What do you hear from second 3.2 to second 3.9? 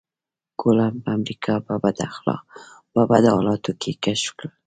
حالاتو